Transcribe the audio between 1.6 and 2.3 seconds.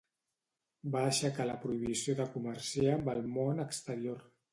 prohibició de